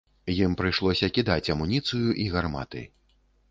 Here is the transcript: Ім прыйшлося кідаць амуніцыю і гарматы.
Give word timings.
Ім 0.35 0.55
прыйшлося 0.61 1.09
кідаць 1.19 1.51
амуніцыю 1.57 2.17
і 2.25 2.29
гарматы. 2.35 2.85